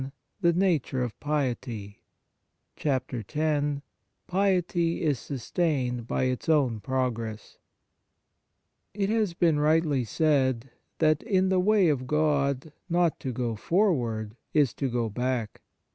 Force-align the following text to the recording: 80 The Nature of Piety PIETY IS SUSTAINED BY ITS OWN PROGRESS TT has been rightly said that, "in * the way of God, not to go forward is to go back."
80 0.39 0.51
The 0.53 0.53
Nature 0.53 1.03
of 1.03 1.19
Piety 1.19 1.99
PIETY 2.75 3.83
IS 5.03 5.19
SUSTAINED 5.19 6.07
BY 6.07 6.23
ITS 6.23 6.49
OWN 6.49 6.79
PROGRESS 6.79 7.59
TT 8.95 9.09
has 9.09 9.35
been 9.35 9.59
rightly 9.59 10.03
said 10.03 10.71
that, 10.97 11.21
"in 11.21 11.49
* 11.49 11.49
the 11.49 11.59
way 11.59 11.87
of 11.89 12.07
God, 12.07 12.73
not 12.89 13.19
to 13.19 13.31
go 13.31 13.55
forward 13.55 14.35
is 14.55 14.73
to 14.73 14.89
go 14.89 15.07
back." 15.07 15.61